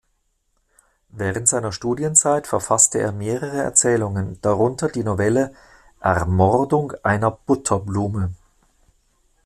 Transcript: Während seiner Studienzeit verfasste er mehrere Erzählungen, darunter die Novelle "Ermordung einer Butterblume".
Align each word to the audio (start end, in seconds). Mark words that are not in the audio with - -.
Während 1.09 1.47
seiner 1.47 1.71
Studienzeit 1.71 2.47
verfasste 2.47 2.97
er 2.97 3.11
mehrere 3.11 3.61
Erzählungen, 3.61 4.41
darunter 4.41 4.87
die 4.89 5.03
Novelle 5.03 5.53
"Ermordung 5.99 6.93
einer 7.03 7.29
Butterblume". 7.29 8.33